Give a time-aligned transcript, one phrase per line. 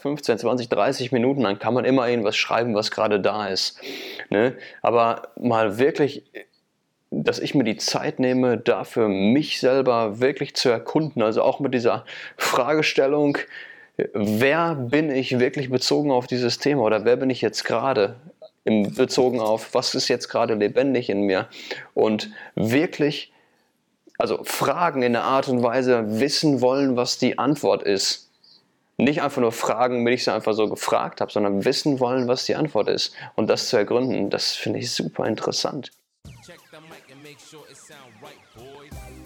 [0.00, 3.80] 15, 20, 30 Minuten, dann kann man immer irgendwas schreiben, was gerade da ist.
[4.30, 4.56] Ne?
[4.82, 6.24] Aber mal wirklich,
[7.10, 11.74] dass ich mir die Zeit nehme, dafür mich selber wirklich zu erkunden, also auch mit
[11.74, 12.04] dieser
[12.36, 13.38] Fragestellung,
[14.14, 18.16] wer bin ich wirklich bezogen auf dieses Thema oder wer bin ich jetzt gerade
[18.64, 21.48] bezogen auf, was ist jetzt gerade lebendig in mir
[21.94, 23.32] und wirklich,
[24.18, 28.29] also Fragen in der Art und Weise wissen wollen, was die Antwort ist.
[29.00, 32.44] Nicht einfach nur fragen, damit ich sie einfach so gefragt habe, sondern wissen wollen, was
[32.44, 35.90] die Antwort ist und das zu ergründen, das finde ich super interessant.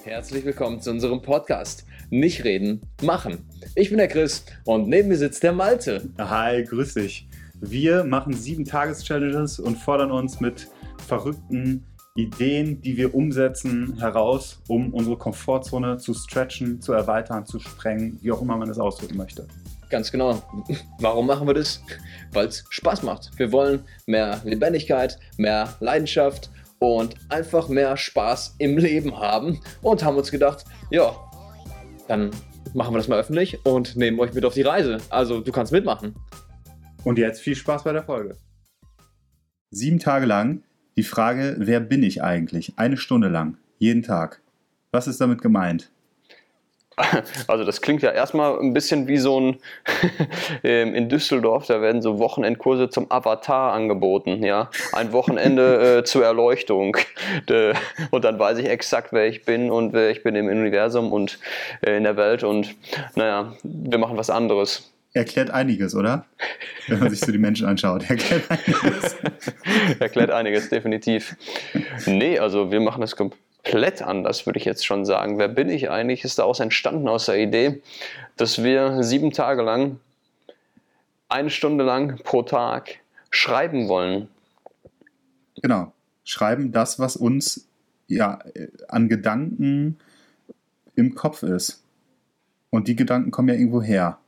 [0.05, 1.87] Herzlich willkommen zu unserem Podcast.
[2.11, 3.49] Nicht reden, machen.
[3.75, 6.09] Ich bin der Chris und neben mir sitzt der Malte.
[6.19, 7.27] Hi, grüß dich.
[7.61, 10.69] Wir machen sieben Tages-Challenges und fordern uns mit
[11.05, 11.85] verrückten
[12.17, 18.31] Ideen, die wir umsetzen, heraus, um unsere Komfortzone zu stretchen, zu erweitern, zu sprengen, wie
[18.31, 19.49] auch immer man es ausdrücken möchte.
[19.95, 20.43] Ganz genau.
[20.99, 21.81] Warum machen wir das?
[22.33, 23.31] Weil es Spaß macht.
[23.37, 30.17] Wir wollen mehr Lebendigkeit, mehr Leidenschaft und einfach mehr Spaß im Leben haben und haben
[30.17, 31.15] uns gedacht, ja,
[32.09, 32.33] dann
[32.73, 34.99] machen wir das mal öffentlich und nehmen euch mit auf die Reise.
[35.11, 36.17] Also du kannst mitmachen.
[37.05, 38.37] Und jetzt viel Spaß bei der Folge.
[39.71, 40.65] Sieben Tage lang
[40.97, 42.73] die Frage, wer bin ich eigentlich?
[42.75, 44.43] Eine Stunde lang, jeden Tag.
[44.91, 45.93] Was ist damit gemeint?
[47.47, 49.57] Also das klingt ja erstmal ein bisschen wie so ein
[50.65, 54.71] ähm, in Düsseldorf, da werden so Wochenendkurse zum Avatar angeboten, ja.
[54.93, 56.97] Ein Wochenende äh, zur Erleuchtung.
[58.11, 61.39] und dann weiß ich exakt, wer ich bin und wer ich bin im Universum und
[61.81, 62.75] äh, in der Welt und
[63.15, 64.91] naja, wir machen was anderes.
[65.13, 66.25] Erklärt einiges, oder?
[66.89, 68.11] Wenn man sich so die Menschen anschaut.
[68.11, 69.17] Erklärt einiges.
[70.01, 71.37] Erklärt einiges, definitiv.
[72.07, 75.39] Nee, also wir machen das komplett komplett anders, würde ich jetzt schon sagen.
[75.39, 76.23] Wer bin ich eigentlich?
[76.23, 77.83] Ist daraus entstanden aus der Idee,
[78.37, 79.99] dass wir sieben Tage lang,
[81.29, 82.99] eine Stunde lang pro Tag
[83.31, 84.29] schreiben wollen.
[85.63, 85.93] Genau.
[86.25, 87.67] Schreiben das, was uns
[88.07, 88.39] ja
[88.89, 89.99] an Gedanken
[90.95, 91.83] im Kopf ist.
[92.71, 94.19] Und die Gedanken kommen ja irgendwo her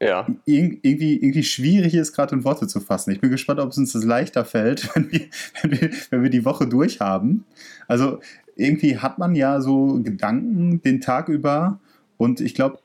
[0.00, 0.26] ja.
[0.44, 3.12] irgendwie, irgendwie schwierig ist, gerade in Worte zu fassen.
[3.12, 5.22] Ich bin gespannt, ob es uns das leichter fällt, wenn wir,
[5.62, 7.44] wenn wir, wenn wir die Woche durch haben.
[7.88, 8.20] Also
[8.56, 11.78] irgendwie hat man ja so Gedanken den Tag über
[12.18, 12.78] und ich glaube,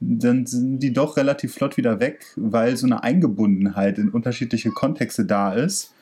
[0.00, 5.26] dann sind die doch relativ flott wieder weg, weil so eine Eingebundenheit in unterschiedliche Kontexte
[5.26, 5.92] da ist.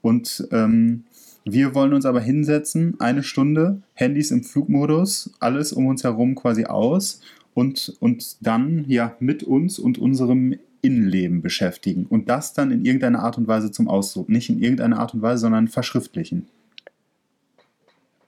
[0.00, 1.04] Und ähm,
[1.44, 6.64] wir wollen uns aber hinsetzen, eine Stunde, Handys im Flugmodus, alles um uns herum quasi
[6.64, 7.20] aus
[7.54, 13.20] und uns dann ja mit uns und unserem Innenleben beschäftigen und das dann in irgendeiner
[13.20, 16.48] Art und Weise zum Ausdruck, nicht in irgendeiner Art und Weise, sondern verschriftlichen.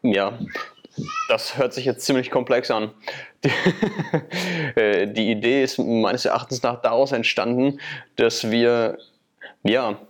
[0.03, 0.38] Ja,
[1.28, 2.92] das hört sich jetzt ziemlich komplex an.
[3.44, 3.50] Die,
[4.81, 7.78] äh, die Idee ist meines Erachtens nach daraus entstanden,
[8.16, 8.98] dass wir
[9.62, 10.00] ja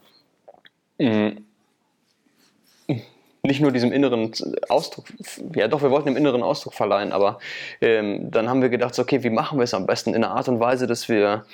[3.46, 4.32] nicht nur diesem inneren
[4.68, 5.06] Ausdruck,
[5.54, 7.38] ja doch, wir wollten dem inneren Ausdruck verleihen, aber
[7.80, 10.10] ähm, dann haben wir gedacht, so, okay, wie machen wir es am besten?
[10.10, 11.44] In einer Art und Weise, dass wir,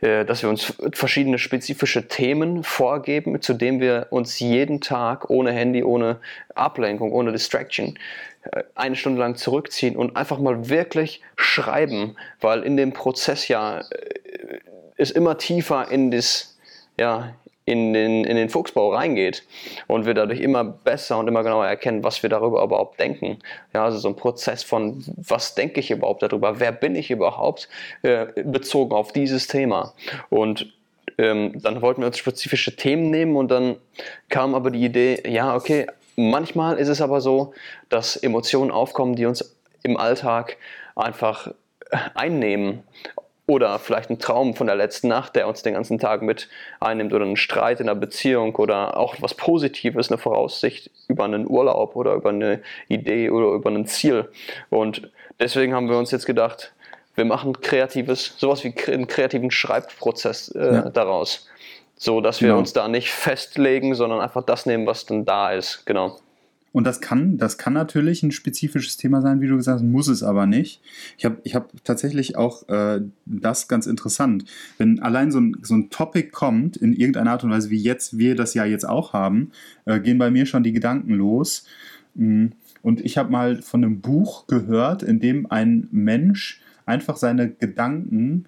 [0.00, 5.52] äh, dass wir uns verschiedene spezifische Themen vorgeben, zu denen wir uns jeden Tag ohne
[5.52, 6.18] Handy, ohne
[6.54, 7.98] Ablenkung, ohne Distraction
[8.50, 13.80] äh, eine Stunde lang zurückziehen und einfach mal wirklich schreiben, weil in dem Prozess ja
[13.80, 13.84] äh,
[14.96, 16.56] es immer tiefer in das,
[16.98, 17.34] ja,
[17.72, 19.44] in den, in den Fuchsbau reingeht
[19.86, 23.38] und wir dadurch immer besser und immer genauer erkennen, was wir darüber überhaupt denken.
[23.72, 27.68] Ja, also so ein Prozess von, was denke ich überhaupt darüber, wer bin ich überhaupt,
[28.02, 29.94] äh, bezogen auf dieses Thema.
[30.28, 30.72] Und
[31.18, 33.76] ähm, dann wollten wir uns spezifische Themen nehmen und dann
[34.28, 37.54] kam aber die Idee, ja, okay, manchmal ist es aber so,
[37.88, 40.56] dass Emotionen aufkommen, die uns im Alltag
[40.94, 41.52] einfach
[42.14, 42.82] einnehmen
[43.46, 46.48] oder vielleicht ein Traum von der letzten Nacht, der uns den ganzen Tag mit
[46.80, 51.48] einnimmt oder ein Streit in einer Beziehung oder auch was Positives, eine Voraussicht über einen
[51.48, 54.30] Urlaub oder über eine Idee oder über ein Ziel.
[54.70, 55.10] Und
[55.40, 56.72] deswegen haben wir uns jetzt gedacht,
[57.14, 60.90] wir machen kreatives, sowas wie einen kreativen Schreibprozess äh, ja.
[60.90, 61.48] daraus.
[61.96, 62.60] So dass wir genau.
[62.60, 65.84] uns da nicht festlegen, sondern einfach das nehmen, was dann da ist.
[65.84, 66.16] Genau.
[66.72, 70.08] Und das kann, das kann natürlich ein spezifisches Thema sein, wie du gesagt hast, muss
[70.08, 70.80] es aber nicht.
[71.18, 74.44] Ich habe ich hab tatsächlich auch äh, das ganz interessant.
[74.78, 78.16] Wenn allein so ein, so ein Topic kommt, in irgendeiner Art und Weise, wie jetzt
[78.16, 79.50] wir das ja jetzt auch haben,
[79.84, 81.66] äh, gehen bei mir schon die Gedanken los.
[82.14, 82.46] Mm,
[82.80, 88.46] und ich habe mal von einem Buch gehört, in dem ein Mensch einfach seine Gedanken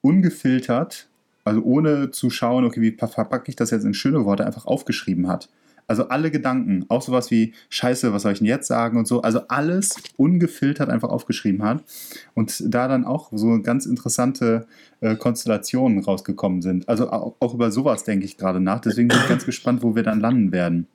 [0.00, 1.08] ungefiltert,
[1.44, 5.28] also ohne zu schauen, okay, wie verpacke ich das jetzt in schöne Worte, einfach aufgeschrieben
[5.28, 5.48] hat.
[5.92, 9.20] Also alle Gedanken, auch sowas wie Scheiße, was soll ich denn jetzt sagen und so.
[9.20, 11.84] Also alles ungefiltert einfach aufgeschrieben hat.
[12.32, 14.66] Und da dann auch so ganz interessante
[15.02, 16.88] äh, Konstellationen rausgekommen sind.
[16.88, 18.80] Also auch, auch über sowas denke ich gerade nach.
[18.80, 20.86] Deswegen bin ich ganz gespannt, wo wir dann landen werden.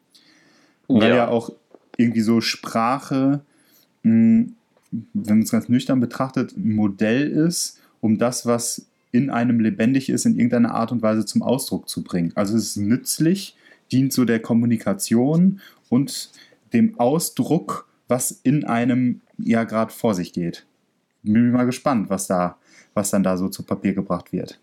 [0.88, 1.52] Weil ja, ja auch
[1.96, 3.42] irgendwie so Sprache,
[4.02, 4.56] mh, hm,
[5.14, 10.10] wenn man es ganz nüchtern betrachtet, ein Modell ist, um das, was in einem lebendig
[10.10, 12.32] ist, in irgendeiner Art und Weise zum Ausdruck zu bringen.
[12.34, 13.57] Also es ist nützlich,
[13.92, 16.32] dient so der Kommunikation und
[16.74, 20.66] dem Ausdruck, was in einem ja gerade vor sich geht.
[21.24, 22.58] Bin mal gespannt, was da,
[22.94, 24.60] was dann da so zu Papier gebracht wird.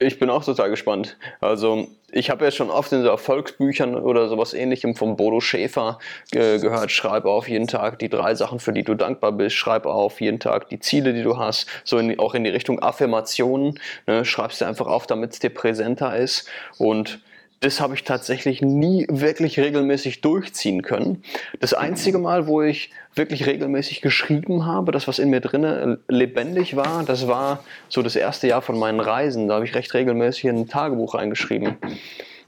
[0.00, 1.16] Ich bin auch total gespannt.
[1.40, 5.98] Also ich habe ja schon oft in so Erfolgsbüchern oder sowas ähnlichem von Bodo Schäfer
[6.30, 9.90] äh, gehört, schreibe auf jeden Tag die drei Sachen, für die du dankbar bist, schreibe
[9.90, 13.80] auf jeden Tag die Ziele, die du hast, so in, auch in die Richtung Affirmationen,
[14.06, 16.48] ne, schreibst du einfach auf, damit es dir präsenter ist
[16.78, 17.20] und
[17.60, 21.22] das habe ich tatsächlich nie wirklich regelmäßig durchziehen können.
[21.58, 26.76] Das einzige Mal, wo ich wirklich regelmäßig geschrieben habe, das, was in mir drinne lebendig
[26.76, 29.48] war, das war so das erste Jahr von meinen Reisen.
[29.48, 31.76] Da habe ich recht regelmäßig in ein Tagebuch eingeschrieben.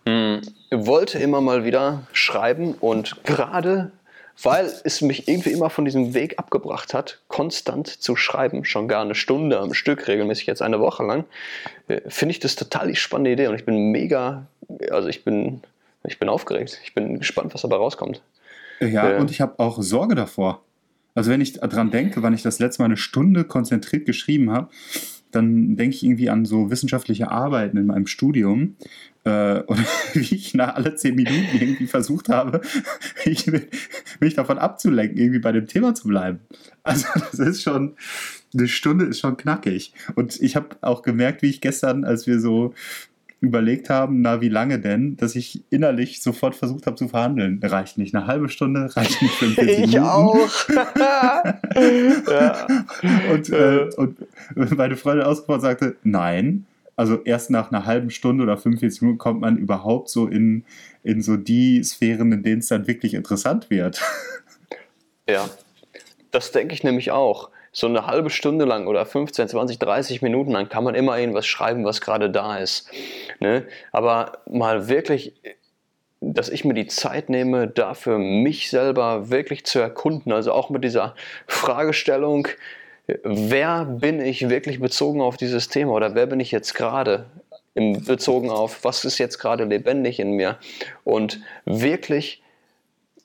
[0.07, 0.41] Hm,
[0.71, 3.91] wollte immer mal wieder schreiben und gerade
[4.43, 9.03] weil es mich irgendwie immer von diesem Weg abgebracht hat, konstant zu schreiben, schon gar
[9.03, 11.25] eine Stunde am Stück, regelmäßig jetzt eine Woche lang,
[11.89, 14.47] äh, finde ich das total die spannende Idee und ich bin mega,
[14.91, 15.61] also ich bin,
[16.05, 18.23] ich bin aufgeregt, ich bin gespannt, was dabei rauskommt.
[18.81, 20.63] Ja, äh, und ich habe auch Sorge davor.
[21.15, 24.69] Also wenn ich daran denke, wann ich das letzte Mal eine Stunde konzentriert geschrieben habe,
[25.33, 28.77] dann denke ich irgendwie an so wissenschaftliche Arbeiten in meinem Studium,
[29.25, 29.85] äh, oder
[30.15, 32.61] wie ich nach alle zehn Minuten irgendwie versucht habe,
[33.25, 33.51] mich,
[34.21, 36.41] mich davon abzulenken, irgendwie bei dem Thema zu bleiben.
[36.83, 37.97] Also das ist schon,
[38.55, 39.93] eine Stunde ist schon knackig.
[40.15, 42.75] Und ich habe auch gemerkt, wie ich gestern, als wir so
[43.41, 47.59] überlegt haben, na, wie lange denn, dass ich innerlich sofort versucht habe zu verhandeln.
[47.63, 49.91] Reicht nicht eine halbe Stunde, reicht nicht 45 Minuten.
[49.91, 50.69] Ich auch.
[52.31, 52.67] ja.
[53.33, 54.19] und, äh, und
[54.77, 56.67] meine Freundin ausgefordert sagte, nein,
[57.00, 60.67] also erst nach einer halben Stunde oder 45 Minuten kommt man überhaupt so in,
[61.02, 64.02] in so die Sphären, in denen es dann wirklich interessant wird.
[65.26, 65.49] Ja,
[66.31, 67.49] das denke ich nämlich auch.
[67.73, 71.47] So eine halbe Stunde lang oder 15, 20, 30 Minuten lang kann man immer irgendwas
[71.47, 72.91] schreiben, was gerade da ist.
[73.38, 73.64] Ne?
[73.93, 75.32] Aber mal wirklich
[76.23, 80.32] dass ich mir die Zeit nehme, dafür mich selber wirklich zu erkunden.
[80.32, 81.14] Also auch mit dieser
[81.47, 82.47] Fragestellung,
[83.25, 87.27] wer bin ich wirklich bezogen auf dieses Thema oder wer bin ich jetzt gerade
[87.75, 90.59] bezogen auf, was ist jetzt gerade lebendig in mir
[91.05, 92.43] und wirklich,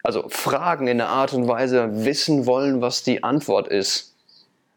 [0.03, 4.13] also Fragen in der Art und Weise wissen wollen, was die Antwort ist.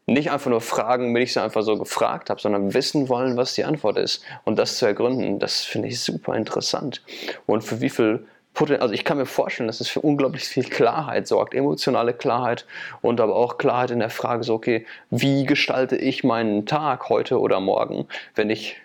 [0.07, 3.53] Nicht einfach nur fragen, damit ich sie einfach so gefragt habe, sondern wissen wollen, was
[3.53, 7.03] die Antwort ist und das zu ergründen, das finde ich super interessant.
[7.45, 11.27] Und für wie viel also ich kann mir vorstellen, dass es für unglaublich viel Klarheit
[11.27, 12.65] sorgt, emotionale Klarheit
[13.01, 17.39] und aber auch Klarheit in der Frage, so okay, wie gestalte ich meinen Tag heute
[17.39, 18.75] oder morgen, wenn ich,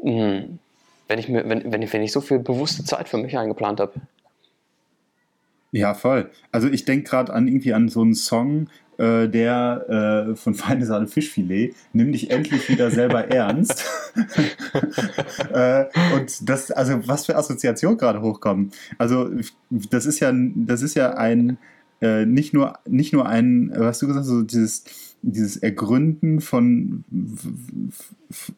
[0.00, 0.58] hm,
[1.08, 3.80] wenn ich, mir, wenn, wenn, ich, wenn ich so viel bewusste Zeit für mich eingeplant
[3.80, 3.94] habe.
[5.72, 6.30] Ja, voll.
[6.52, 8.68] Also ich denke gerade an irgendwie an so einen Song,
[8.98, 13.84] äh, der äh, von Feine Sahne Fischfilet, nimm dich endlich wieder selber ernst.
[15.52, 18.72] äh, und das, also was für Assoziationen gerade hochkommen.
[18.98, 19.30] Also
[19.70, 21.58] das ist ja, das ist ja ein,
[22.00, 24.84] äh, nicht nur, nicht nur ein, was du gesagt hast, so dieses,
[25.22, 27.04] dieses Ergründen von,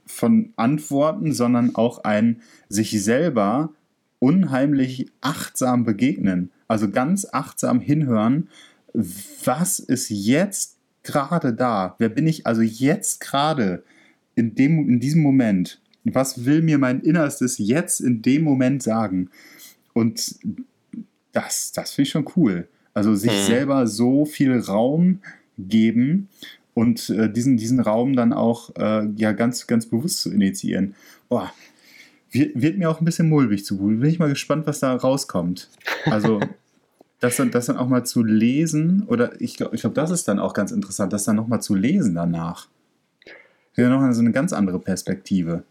[0.06, 3.70] von Antworten, sondern auch ein sich selber
[4.18, 6.50] unheimlich achtsam begegnen.
[6.68, 8.48] Also ganz achtsam hinhören
[8.96, 11.94] was ist jetzt gerade da?
[11.98, 13.84] Wer bin ich also jetzt gerade
[14.34, 15.80] in, dem, in diesem Moment?
[16.04, 19.30] Was will mir mein Innerstes jetzt in dem Moment sagen?
[19.92, 20.36] Und
[21.32, 22.68] das, das finde ich schon cool.
[22.94, 23.46] Also sich mhm.
[23.46, 25.20] selber so viel Raum
[25.58, 26.28] geben
[26.74, 30.94] und äh, diesen, diesen Raum dann auch äh, ja, ganz, ganz bewusst zu initiieren.
[31.28, 31.52] Boah,
[32.30, 33.76] wird, wird mir auch ein bisschen mulmig zu.
[33.78, 35.68] Bin ich mal gespannt, was da rauskommt.
[36.04, 36.40] Also
[37.20, 40.28] das dann, das dann auch mal zu lesen, oder ich glaube, ich glaub, das ist
[40.28, 42.66] dann auch ganz interessant, das dann nochmal zu lesen danach.
[43.76, 45.62] Ja, nochmal so eine ganz andere Perspektive.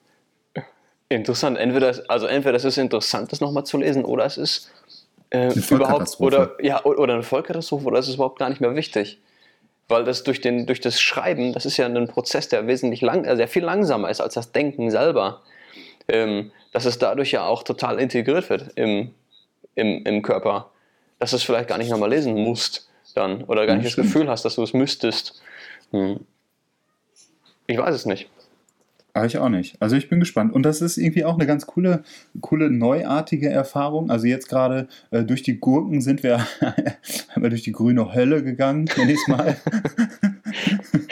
[1.10, 1.58] Interessant.
[1.58, 4.72] Entweder, also entweder es ist interessant, das nochmal zu lesen, oder es ist
[5.30, 9.22] äh, überhaupt oder, ja, oder eine Vollkatastrophe, oder es ist überhaupt gar nicht mehr wichtig.
[9.88, 13.26] Weil das durch, den, durch das Schreiben, das ist ja ein Prozess, der wesentlich lang,
[13.26, 15.42] also sehr viel langsamer ist als das Denken selber.
[16.08, 19.12] Ähm, dass es dadurch ja auch total integriert wird im,
[19.76, 20.72] im, im Körper
[21.20, 24.30] dass du es vielleicht gar nicht nochmal lesen musst dann oder gar nicht das Gefühl
[24.30, 25.42] hast, dass du es müsstest.
[25.92, 26.20] Hm.
[27.68, 28.30] Ich weiß es nicht.
[29.16, 29.82] Habe ich auch nicht.
[29.82, 30.54] Also ich bin gespannt.
[30.54, 32.04] Und das ist irgendwie auch eine ganz coole,
[32.42, 34.12] coole neuartige Erfahrung.
[34.12, 38.44] Also jetzt gerade äh, durch die Gurken sind wir, haben wir durch die grüne Hölle
[38.44, 39.56] gegangen, nenne ich es mal.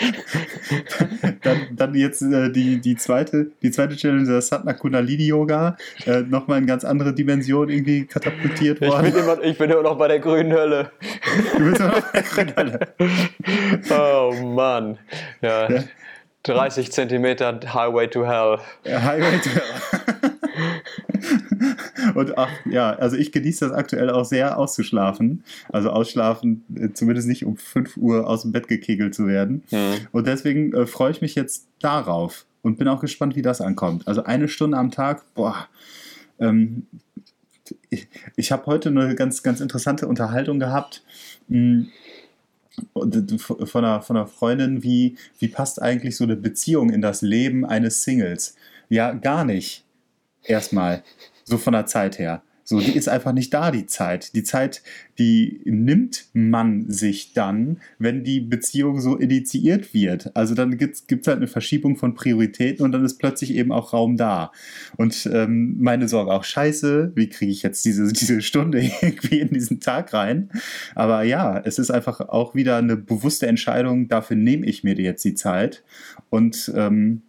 [1.87, 6.59] dann, jetzt äh, die, die, zweite, die zweite Challenge, das Satna Kundalini Yoga, äh, nochmal
[6.59, 9.07] in ganz andere Dimension irgendwie katapultiert worden.
[9.07, 10.91] Ich bin, immer, ich bin immer noch bei der grünen Hölle.
[11.57, 12.79] Du bist immer noch bei der grünen Hölle.
[13.89, 14.97] oh Mann.
[15.41, 15.69] Ja.
[15.69, 15.83] ja.
[16.43, 18.59] 30 Zentimeter Highway to Hell.
[18.85, 20.02] Highway to Hell.
[22.15, 25.43] Und ach, ja, also ich genieße das aktuell auch sehr auszuschlafen.
[25.71, 29.63] Also ausschlafen, äh, zumindest nicht um 5 Uhr aus dem Bett gekegelt zu werden.
[29.71, 30.07] Mhm.
[30.11, 34.07] Und deswegen äh, freue ich mich jetzt darauf und bin auch gespannt, wie das ankommt.
[34.07, 35.67] Also eine Stunde am Tag, boah.
[36.39, 36.87] Ähm,
[37.89, 41.03] ich, ich habe heute eine ganz, ganz interessante Unterhaltung gehabt.
[41.47, 41.91] Mh, hm,
[43.37, 47.65] von einer, von einer Freundin, wie, wie passt eigentlich so eine Beziehung in das Leben
[47.65, 48.55] eines Singles?
[48.89, 49.85] Ja, gar nicht.
[50.43, 51.03] Erstmal.
[51.43, 52.43] So von der Zeit her.
[52.65, 54.33] So, die ist einfach nicht da, die Zeit.
[54.35, 54.83] Die Zeit,
[55.19, 60.33] die nimmt man sich dann, wenn die Beziehung so initiiert wird.
[60.35, 63.91] Also dann gibt es halt eine Verschiebung von Prioritäten und dann ist plötzlich eben auch
[63.91, 64.51] Raum da.
[64.95, 69.49] Und ähm, meine Sorge auch, scheiße, wie kriege ich jetzt diese, diese Stunde irgendwie in
[69.49, 70.49] diesen Tag rein?
[70.95, 75.25] Aber ja, es ist einfach auch wieder eine bewusste Entscheidung, dafür nehme ich mir jetzt
[75.25, 75.83] die Zeit.
[76.29, 77.23] Und ähm,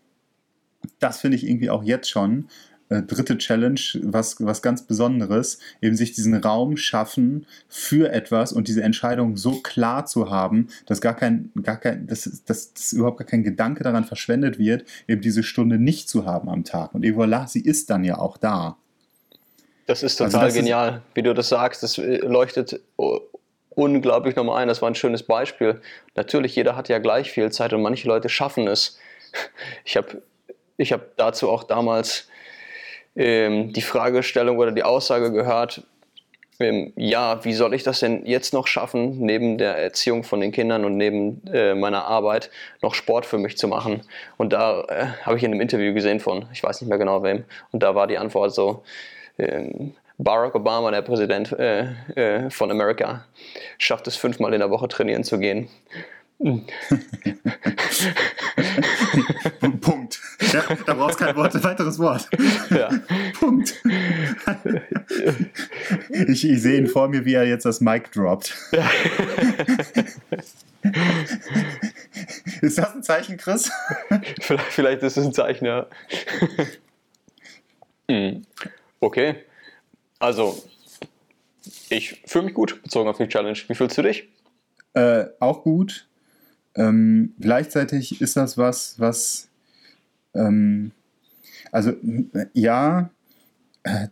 [1.00, 2.46] das finde ich irgendwie auch jetzt schon
[2.94, 8.68] äh, dritte Challenge, was, was ganz Besonderes, eben sich diesen Raum schaffen für etwas und
[8.68, 13.18] diese Entscheidung so klar zu haben, dass gar kein, gar kein, dass, dass, dass überhaupt
[13.18, 16.94] gar kein Gedanke daran verschwendet wird, eben diese Stunde nicht zu haben am Tag.
[16.94, 18.76] Und et voilà, sie ist dann ja auch da.
[19.86, 21.82] Das ist also total also das genial, ist, wie du das sagst.
[21.82, 22.80] Das äh, leuchtet
[23.70, 24.68] unglaublich nochmal ein.
[24.68, 25.80] Das war ein schönes Beispiel.
[26.14, 28.98] Natürlich, jeder hat ja gleich viel Zeit und manche Leute schaffen es.
[29.84, 30.22] Ich habe
[30.76, 32.28] ich hab dazu auch damals
[33.16, 35.82] ähm, die Fragestellung oder die Aussage gehört,
[36.60, 40.52] ähm, ja, wie soll ich das denn jetzt noch schaffen, neben der Erziehung von den
[40.52, 44.02] Kindern und neben äh, meiner Arbeit noch Sport für mich zu machen?
[44.36, 47.22] Und da äh, habe ich in einem Interview gesehen von, ich weiß nicht mehr genau
[47.22, 48.84] wem, und da war die Antwort so,
[49.38, 53.24] ähm, Barack Obama, der Präsident äh, äh von Amerika,
[53.78, 55.68] schafft es fünfmal in der Woche trainieren zu gehen.
[59.80, 60.20] Punkt.
[60.52, 62.28] Ja, da brauchst kein Wort, weiteres Wort.
[62.70, 62.90] Ja.
[63.38, 63.80] Punkt.
[66.10, 68.54] Ich, ich, sehe ihn vor mir, wie er jetzt das Mic droppt.
[68.72, 68.90] Ja.
[72.60, 73.70] Ist das ein Zeichen, Chris?
[74.40, 75.86] Vielleicht, vielleicht ist es ein Zeichen, ja.
[78.10, 78.44] Hm.
[79.00, 79.36] Okay.
[80.18, 80.62] Also,
[81.88, 83.58] ich fühle mich gut bezogen auf die Challenge.
[83.68, 84.28] Wie fühlst du dich?
[84.94, 86.06] Äh, auch gut.
[86.76, 89.48] Ähm, gleichzeitig ist das was, was,
[90.34, 90.90] ähm,
[91.70, 91.92] also
[92.52, 93.10] ja,
[93.84, 94.08] äh,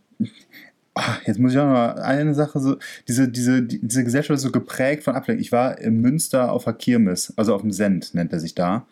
[1.25, 2.77] jetzt muss ich auch noch eine Sache so,
[3.07, 5.41] diese, diese, diese Gesellschaft ist so geprägt von Ablenkung.
[5.41, 8.85] Ich war in Münster auf der Kirmes, also auf dem Send nennt er sich da.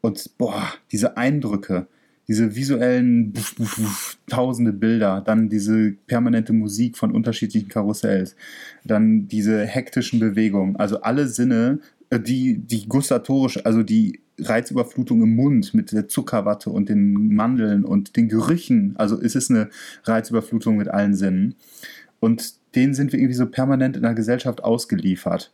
[0.00, 1.86] Und boah, diese Eindrücke,
[2.28, 8.36] diese visuellen buff, buff, buff, tausende Bilder, dann diese permanente Musik von unterschiedlichen Karussells,
[8.84, 11.80] dann diese hektischen Bewegungen, also alle Sinne
[12.18, 18.16] die, die gustatorisch, also die Reizüberflutung im Mund mit der Zuckerwatte und den Mandeln und
[18.16, 18.94] den Gerüchen.
[18.96, 19.70] Also es ist eine
[20.04, 21.54] Reizüberflutung mit allen Sinnen.
[22.18, 25.52] Und denen sind wir irgendwie so permanent in der Gesellschaft ausgeliefert.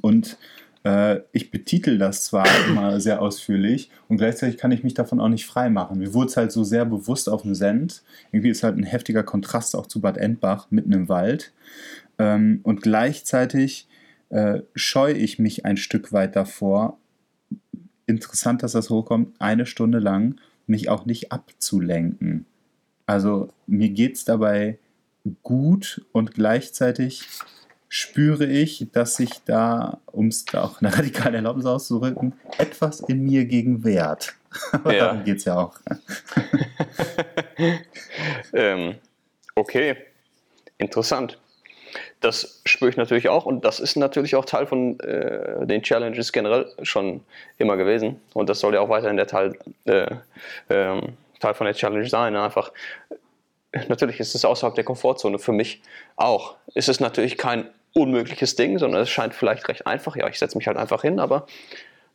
[0.00, 0.38] Und
[0.84, 5.28] äh, ich betitel das zwar immer sehr ausführlich und gleichzeitig kann ich mich davon auch
[5.28, 5.98] nicht frei machen.
[5.98, 8.02] Mir wurde es halt so sehr bewusst auf dem Send.
[8.32, 11.52] Irgendwie ist halt ein heftiger Kontrast auch zu Bad Endbach mitten im Wald.
[12.18, 13.86] Ähm, und gleichzeitig
[14.32, 16.98] äh, scheue ich mich ein Stück weit davor,
[18.06, 22.46] interessant, dass das hochkommt, eine Stunde lang mich auch nicht abzulenken.
[23.04, 24.78] Also mir geht es dabei
[25.42, 27.28] gut und gleichzeitig
[27.88, 33.24] spüre ich, dass sich da, um es da auch eine radikale Erlaubnis auszudrücken, etwas in
[33.24, 34.34] mir gegen wehrt.
[34.72, 35.06] Aber ja.
[35.06, 35.78] darum geht es ja auch.
[38.54, 38.94] ähm,
[39.54, 39.96] okay,
[40.78, 41.38] interessant
[42.20, 46.32] das spüre ich natürlich auch und das ist natürlich auch Teil von äh, den Challenges
[46.32, 47.22] generell schon
[47.58, 50.06] immer gewesen und das soll ja auch weiterhin der Teil, äh,
[50.70, 52.36] ähm, Teil von der Challenge sein.
[52.36, 52.72] Einfach,
[53.88, 55.82] natürlich ist es außerhalb der Komfortzone für mich
[56.16, 56.56] auch.
[56.74, 60.16] Ist es natürlich kein unmögliches Ding, sondern es scheint vielleicht recht einfach.
[60.16, 61.46] Ja, ich setze mich halt einfach hin, aber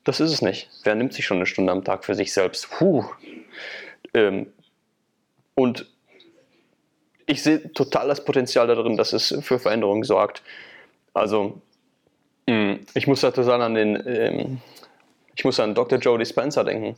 [0.03, 0.69] das ist es nicht.
[0.83, 2.69] Wer nimmt sich schon eine Stunde am Tag für sich selbst?
[2.71, 3.05] Puh.
[4.13, 4.47] Ähm,
[5.55, 5.85] und
[7.27, 10.41] ich sehe total das Potenzial darin, dass es für Veränderungen sorgt.
[11.13, 11.61] Also,
[12.49, 14.61] hm, ich muss da total an den, ähm,
[15.35, 15.99] ich muss an Dr.
[15.99, 16.95] Joe Dispenza denken.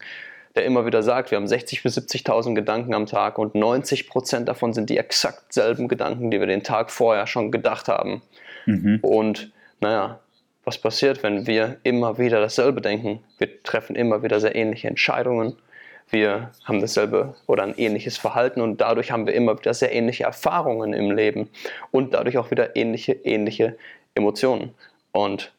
[0.55, 4.49] der immer wieder sagt, wir haben 60.000 bis 70.000 Gedanken am Tag und 90 Prozent
[4.49, 8.23] davon sind die exakt selben Gedanken, die wir den Tag vorher schon gedacht haben.
[8.65, 8.97] Mhm.
[9.03, 10.19] Und naja,
[10.65, 13.23] was passiert, wenn wir immer wieder dasselbe denken?
[13.37, 15.55] Wir treffen immer wieder sehr ähnliche Entscheidungen.
[16.11, 20.23] Wir haben dasselbe oder ein ähnliches Verhalten und dadurch haben wir immer wieder sehr ähnliche
[20.23, 21.49] Erfahrungen im Leben
[21.91, 23.77] und dadurch auch wieder ähnliche, ähnliche
[24.15, 24.73] Emotionen.
[25.11, 25.51] Und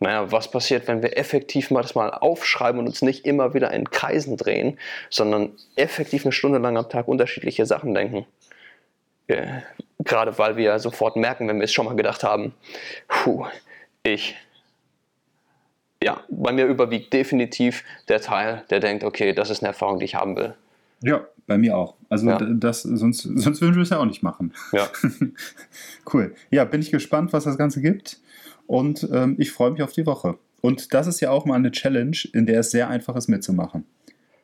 [0.00, 3.72] naja, was passiert, wenn wir effektiv mal das mal aufschreiben und uns nicht immer wieder
[3.72, 4.78] in Kreisen drehen,
[5.10, 8.26] sondern effektiv eine Stunde lang am Tag unterschiedliche Sachen denken?
[9.26, 9.62] Ja,
[9.98, 12.54] gerade weil wir sofort merken, wenn wir es schon mal gedacht haben,
[13.08, 13.46] puh,
[14.02, 14.36] ich,
[16.02, 20.04] ja, bei mir überwiegt definitiv der Teil, der denkt, okay, das ist eine Erfahrung, die
[20.04, 20.54] ich haben will.
[21.02, 21.94] Ja, bei mir auch.
[22.08, 22.38] Also ja.
[22.38, 24.52] das, sonst, sonst würden wir es ja auch nicht machen.
[24.72, 24.88] Ja.
[26.12, 26.34] cool.
[26.50, 28.20] Ja, bin ich gespannt, was das Ganze gibt.
[28.66, 30.38] Und ähm, ich freue mich auf die Woche.
[30.60, 33.86] Und das ist ja auch mal eine Challenge, in der es sehr einfach ist mitzumachen.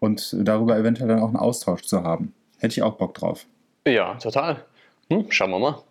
[0.01, 2.33] Und darüber eventuell dann auch einen Austausch zu haben.
[2.59, 3.47] Hätte ich auch Bock drauf.
[3.87, 4.65] Ja, total.
[5.11, 5.83] Hm, schauen wir mal.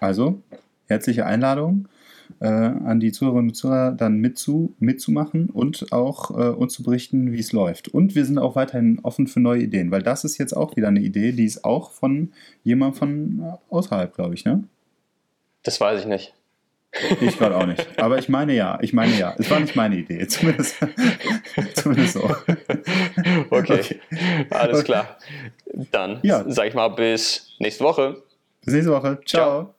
[0.00, 0.40] Also,
[0.86, 1.88] herzliche Einladung
[2.40, 7.32] äh, an die Zuhörerinnen und Zuhörer, dann mitzu, mitzumachen und auch äh, uns zu berichten,
[7.32, 7.88] wie es läuft.
[7.88, 10.88] Und wir sind auch weiterhin offen für neue Ideen, weil das ist jetzt auch wieder
[10.88, 12.32] eine Idee, die ist auch von
[12.64, 14.64] jemandem von außerhalb, glaube ich, ne?
[15.62, 16.34] Das weiß ich nicht.
[17.20, 17.98] Ich gerade auch nicht.
[17.98, 19.34] Aber ich meine ja, ich meine ja.
[19.38, 20.26] Es war nicht meine Idee.
[20.28, 20.76] Zumindest,
[21.74, 22.24] zumindest so.
[23.50, 23.80] Okay.
[23.80, 24.00] okay.
[24.50, 24.84] Alles okay.
[24.84, 25.16] klar.
[25.90, 26.44] Dann ja.
[26.50, 28.22] sage ich mal bis nächste Woche.
[28.64, 29.18] Bis nächste Woche.
[29.24, 29.62] Ciao.
[29.64, 29.74] Ciao.